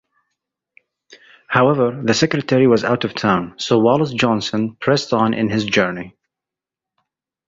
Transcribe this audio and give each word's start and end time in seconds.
However, 1.47 2.01
the 2.03 2.15
secretary 2.15 2.65
was 2.65 2.83
out 2.83 3.03
of 3.03 3.13
town, 3.13 3.53
so 3.59 3.77
Wallace-Johnson 3.77 4.75
pressed 4.77 5.13
on 5.13 5.35
in 5.35 5.49
his 5.51 5.63
journey. 5.63 6.17